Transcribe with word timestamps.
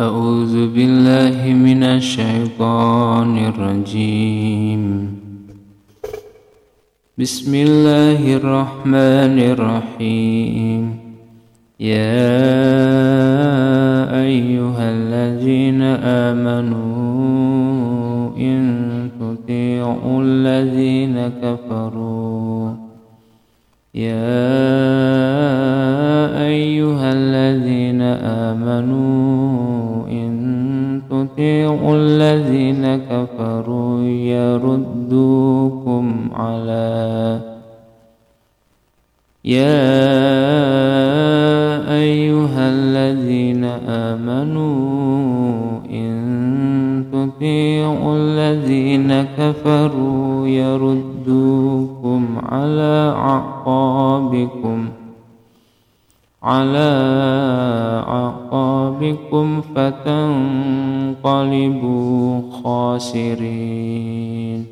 أعوذ 0.00 0.72
بالله 0.72 1.52
من 1.52 1.82
الشيطان 1.84 3.38
الرجيم. 3.52 4.82
بسم 7.18 7.54
الله 7.54 8.36
الرحمن 8.36 9.36
الرحيم. 9.52 10.96
يا 11.80 12.40
أيها 14.24 14.84
الذين 14.96 15.82
آمنوا 16.32 17.20
إن 18.40 18.60
تطيعوا 19.20 20.22
الذين 20.22 21.16
كفروا. 21.44 22.89
يا 23.94 24.40
أيها 26.46 27.12
الذين 27.12 28.02
آمنوا 28.02 29.30
تطيعوا 31.10 31.96
الذين 31.96 32.96
كفروا 32.96 34.02
يردوكم 34.04 36.30
على 36.32 37.40
يا 39.44 39.80
أيها 41.92 42.70
الذين 42.70 43.64
آمنوا 43.88 44.89
الذين 48.14 49.22
كفروا 49.22 50.48
يردوكم 50.48 52.26
على 52.42 53.14
أعقابكم 53.16 54.88
على 56.42 56.90
أعقابكم 58.08 59.60
فتنقلبوا 59.74 61.22
خاسرين 62.64 64.66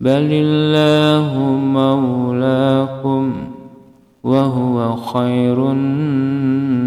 بل 0.00 0.28
الله 0.32 1.38
مولاكم 1.64 3.32
وهو 4.24 4.96
خير 4.96 5.72
الناصرين 5.72 6.86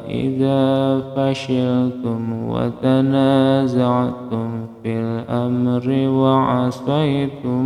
إذا 0.09 1.01
فشلتم 1.17 2.49
وتنازعتم 2.49 4.49
في 4.83 5.01
الأمر 5.01 6.09
وعصيتم 6.09 7.65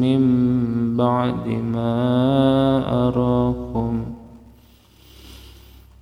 من 0.00 0.22
بعد 0.96 1.48
ما 1.48 1.94
أراكم 3.06 3.61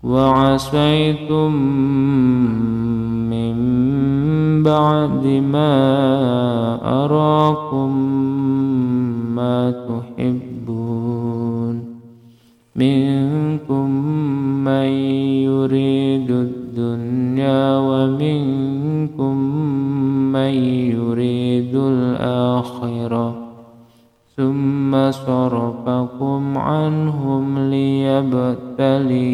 وعصيتم 0.02 1.54
من 3.30 3.56
بعد 4.62 5.26
ما 5.26 5.74
أراكم 7.04 7.96
ما 9.36 9.70
تحبون. 9.70 10.40
منكم 12.76 13.90
من 14.64 14.88
يريد 15.44 16.30
الدنيا 16.30 17.78
ومنكم 17.78 19.36
من 20.32 20.54
يريد 20.96 21.74
الآخرة. 21.74 23.49
ثم 24.36 25.10
صرفكم 25.10 26.58
عنهم 26.58 27.58
ليبتليكم 27.70 29.26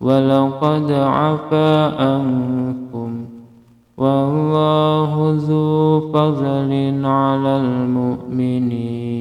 ولقد 0.00 0.92
عفا 0.92 2.02
عنكم 2.02 3.26
والله 3.96 5.36
ذو 5.38 6.00
فضل 6.12 7.00
على 7.04 7.56
المؤمنين 7.56 9.16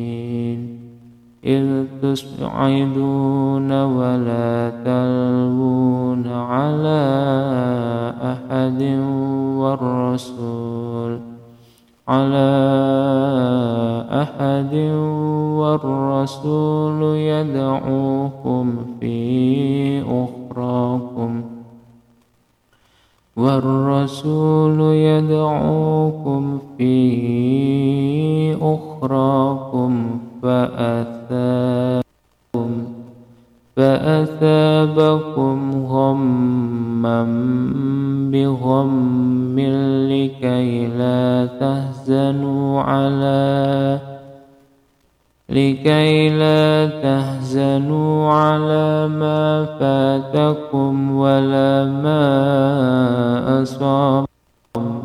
إذ 1.46 1.86
تسعدون 2.02 3.72
ولا 3.84 4.70
تلوون 4.86 6.28
على 6.28 7.04
أحد 8.22 8.82
والرسول 9.58 11.20
على 12.08 12.95
أحد 14.56 14.74
والرسول 15.60 17.02
يدعوكم 17.18 18.76
في 19.00 20.02
أخراكم. 20.02 21.42
والرسول 23.38 24.80
يدعوكم 24.82 26.60
في 26.78 26.96
أخراكم 28.62 30.20
فأثابكم 30.44 32.06
فأثابكم 33.76 35.58
غما 35.86 37.24
بغم 38.32 39.60
لكي 40.10 40.88
لا 40.88 41.46
تهزنوا 41.60 42.82
على 42.82 44.15
لكي 45.50 46.30
لا 46.30 46.86
تهزنوا 47.02 48.34
على 48.34 49.08
ما 49.08 49.66
فاتكم 49.80 51.12
ولا 51.16 51.86
ما 52.04 53.62
أصابكم. 53.62 55.04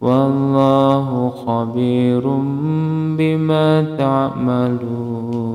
والله 0.00 1.32
خبير 1.46 2.22
بما 3.18 3.96
تعملون. 3.98 5.45